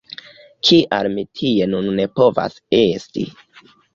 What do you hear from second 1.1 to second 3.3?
mi tie nun ne povas esti?